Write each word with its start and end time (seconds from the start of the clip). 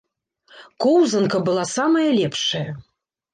Коўзанка 0.85 1.37
была 1.51 1.65
самая 1.75 2.07
лепшая. 2.19 2.65